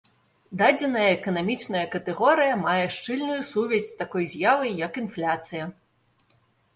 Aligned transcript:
Дадзеная 0.59 1.09
эканамічная 1.17 1.83
катэгорыя 1.95 2.55
мае 2.61 2.85
шчыльную 2.95 3.35
сувязь 3.49 3.89
з 3.91 3.99
такой 3.99 4.25
з'явай, 4.33 4.71
як 4.87 4.97
інфляцыя. 5.03 5.63